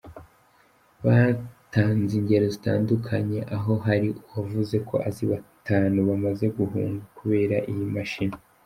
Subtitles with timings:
[1.05, 8.37] Batanze ingero zitandukanye aho hari uwavuze ko azi batanu bamaze guhunga kubera iyi mashini.